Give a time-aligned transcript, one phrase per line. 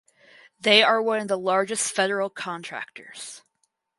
[0.59, 3.43] They are one of the largest federal contractors.